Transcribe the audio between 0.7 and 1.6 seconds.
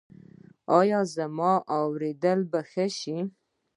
ایا زما